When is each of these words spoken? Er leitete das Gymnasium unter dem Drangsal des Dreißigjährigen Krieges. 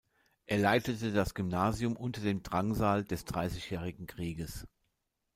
Er 0.47 0.57
leitete 0.57 1.11
das 1.11 1.35
Gymnasium 1.35 1.95
unter 1.95 2.21
dem 2.21 2.41
Drangsal 2.41 3.03
des 3.05 3.23
Dreißigjährigen 3.23 4.07
Krieges. 4.07 4.65